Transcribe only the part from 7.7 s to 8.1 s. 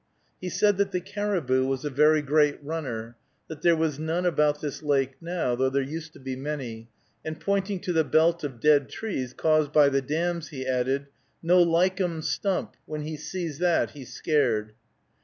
to the